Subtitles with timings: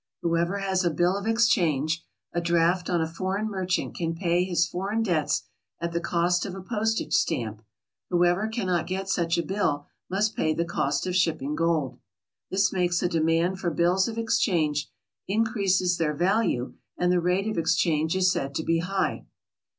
[0.23, 2.03] Whoever has a bill of ex change,
[2.33, 5.43] a draft on a foreign merchant, can pay his foreign debts
[5.79, 7.61] at the cost of a postage stamp;
[8.09, 11.99] whoever cannot get such a bill must pay the cost of shipping gold.
[12.49, 14.89] This makes a demand for bills of exchange,
[15.27, 19.25] increases their value, and the rate of exchange is said to be high.